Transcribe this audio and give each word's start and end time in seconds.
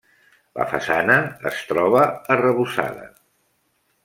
La 0.59 0.65
façana 0.71 1.17
es 1.51 1.59
troba 1.73 2.01
arrebossada. 2.37 3.07